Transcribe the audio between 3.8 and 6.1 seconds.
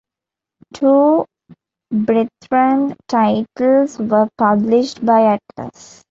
were published by Atlas.